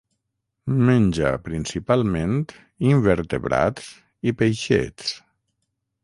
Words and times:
Menja 0.85 1.33
principalment 1.47 2.39
invertebrats 2.93 3.91
i 4.31 4.33
peixets. 4.41 5.13